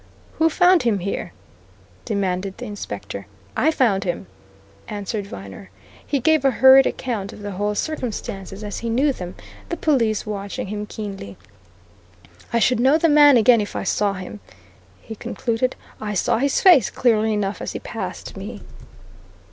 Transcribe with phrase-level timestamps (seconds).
[0.39, 1.31] "Who found him here?"
[2.05, 3.27] demanded the inspector.
[3.55, 4.25] "I found him,"
[4.87, 5.69] answered Viner.
[6.03, 9.35] He gave a hurried account of the whole circumstances as he knew them,
[9.69, 11.37] the police watching him keenly.
[12.51, 14.39] "I should know the man again if I saw him,"
[15.03, 15.75] he concluded.
[16.01, 18.63] "I saw his face clearly enough as he passed me."